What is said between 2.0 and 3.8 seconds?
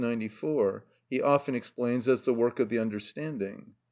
as the work of the understanding.